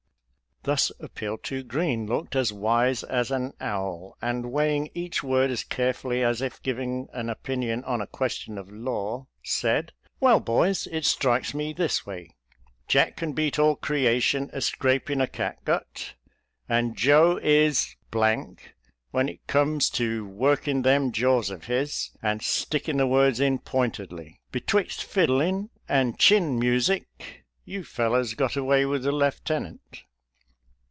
Thus 0.63 0.91
appealed 0.99 1.41
to. 1.45 1.63
Green 1.63 2.05
looked 2.05 2.35
as 2.35 2.53
wise 2.53 3.03
as 3.03 3.31
an 3.31 3.53
owl, 3.59 4.15
and 4.21 4.51
weighing 4.51 4.91
each 4.93 5.23
word 5.23 5.49
as 5.49 5.63
carefully 5.63 6.21
as 6.23 6.39
if 6.39 6.61
giving 6.61 7.07
an 7.13 7.31
opinion 7.31 7.83
on 7.85 7.99
a 7.99 8.05
question 8.05 8.59
of 8.59 8.69
law, 8.69 9.25
said," 9.43 9.91
Well, 10.19 10.39
boys, 10.39 10.85
it 10.91 11.03
strikes 11.05 11.55
me 11.55 11.73
this 11.73 12.05
way: 12.05 12.35
Jack 12.87 13.17
can 13.17 13.33
beat 13.33 13.57
all 13.57 13.75
creation 13.75 14.51
a 14.53 14.61
scrapin' 14.61 15.19
o' 15.19 15.25
catgut, 15.25 16.13
and 16.69 16.95
Joe 16.95 17.39
is 17.41 17.95
when 18.13 19.29
it 19.29 19.47
comes 19.47 19.89
to 19.89 20.27
workin' 20.27 20.83
them 20.83 21.11
jaws 21.11 21.49
of 21.49 21.63
his, 21.63 22.11
and 22.21 22.43
sticking 22.43 22.97
the 22.97 23.07
words 23.07 23.39
in 23.39 23.57
pointedly. 23.57 24.39
Be 24.51 24.59
twixt 24.59 25.03
fiddling 25.03 25.71
and 25.89 26.19
chin 26.19 26.59
music, 26.59 27.07
you 27.65 27.83
fellows 27.83 28.35
got 28.35 28.51
aTvay 28.51 28.87
with 28.87 29.01
the 29.01 29.11
lieutenant." 29.11 30.03